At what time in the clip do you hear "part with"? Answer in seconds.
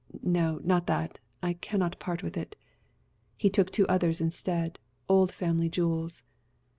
1.99-2.35